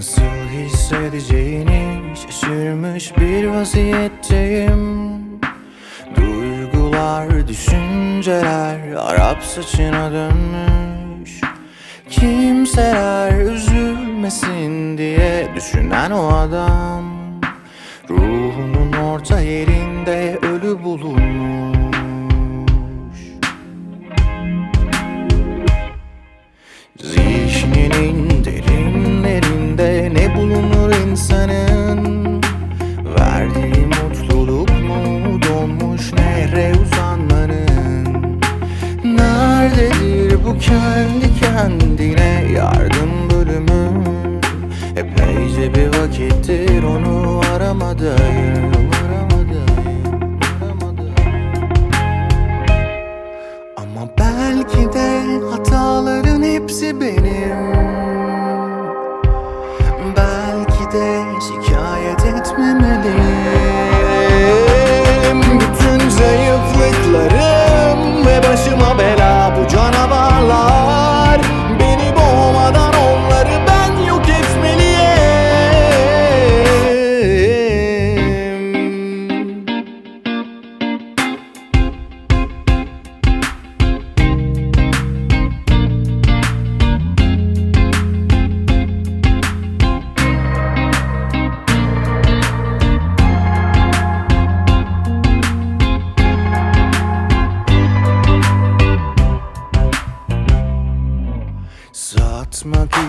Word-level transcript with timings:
Nasıl 0.00 0.48
hissedeceğini 0.52 2.02
şaşırmış 2.16 3.16
bir 3.18 3.46
vaziyetteyim. 3.46 5.20
Duygular, 6.16 7.48
düşünceler 7.48 8.92
Arap 8.92 9.42
saçına 9.42 10.12
dönmüş. 10.12 11.40
Kimseler 12.10 13.40
üzülmesin 13.40 14.98
diye 14.98 15.48
düşünen 15.56 16.10
o 16.10 16.28
adam. 16.28 17.04
Ruhunun 18.10 18.92
orta 18.92 19.40
yerinde 19.40 20.38
kendi 40.60 41.40
kendine 41.40 42.44
yardım 42.54 43.30
bölümü. 43.30 43.90
Epeyce 44.96 45.74
bir 45.74 45.98
vakittir 45.98 46.82
onu 46.82 47.40
aramadayım 47.54 48.90
Aramadayım, 49.04 50.40
ama 53.76 54.08
belki 54.18 54.92
de 54.92 55.22
hataların 55.50 56.42
hepsi 56.42 57.00
benim. 57.00 57.80
Belki 60.16 60.96
de 60.96 61.22
şikayet 61.40 62.24
etmemeliyim 62.24 63.29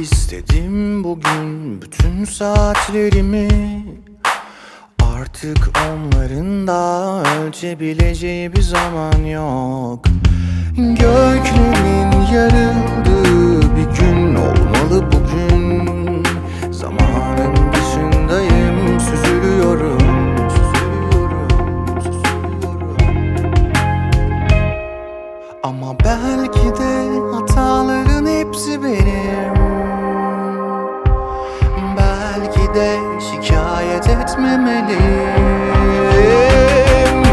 istedim 0.00 1.04
bugün 1.04 1.82
bütün 1.82 2.24
saatlerimi. 2.24 3.48
Artık 5.18 5.70
onların 5.92 6.66
da 6.66 7.22
ölçebileceği 7.38 8.52
bir 8.52 8.60
zaman 8.60 9.24
yok. 9.24 10.04
Göklerin 10.76 12.12
yarıldığı 12.34 13.76
bir 13.76 14.00
gün 14.00 14.34
olmalı 14.34 15.12
bugün. 15.12 16.22
Zamanın 16.70 17.72
dışındayım 17.72 19.00
süzülüyorum 19.00 19.98
Süzülüyorum, 20.48 22.00
süzülüyorum. 22.00 22.96
Ama 25.62 25.98
belki 25.98 26.80
de 26.80 27.20
hataların 27.32 28.26
hepsi 28.26 28.82
benim 28.82 29.61
de 32.74 32.98
şikayet 33.20 34.08
etmemeliyim. 34.08 35.02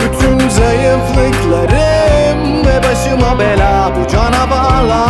Bütün 0.00 0.48
zayıflıklarım 0.48 2.66
ve 2.66 2.82
başıma 2.82 3.38
bela 3.38 3.92
bu 3.96 4.06
canavarlar 4.08 5.09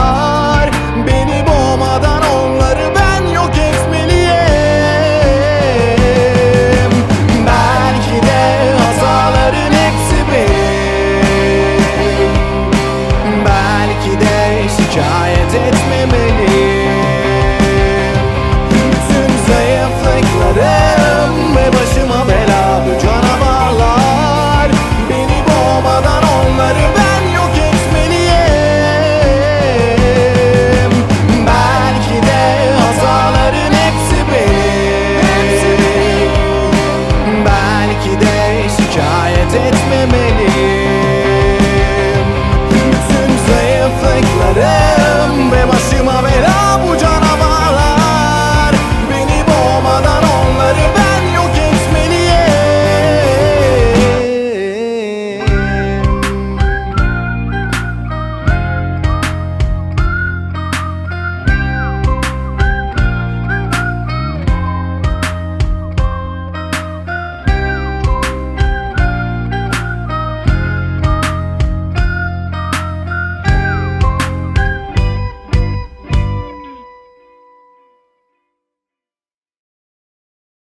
etmemeliyim 20.19 20.31
Bütün 20.51 20.61
zayıflıklarım 20.61 20.80